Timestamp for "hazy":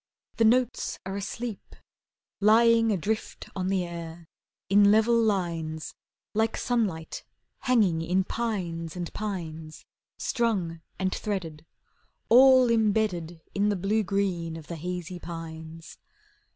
14.75-15.19